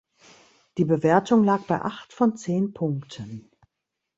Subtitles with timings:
[0.79, 3.51] Die Bewertung lag bei acht von zehn Punkten.